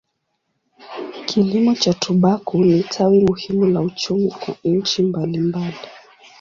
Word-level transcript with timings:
Kilimo 1.25 1.75
cha 1.75 1.93
tumbaku 1.93 2.65
ni 2.65 2.83
tawi 2.83 3.19
muhimu 3.21 3.65
la 3.65 3.81
uchumi 3.81 4.31
kwa 4.31 4.55
nchi 4.63 5.03
mbalimbali. 5.03 5.77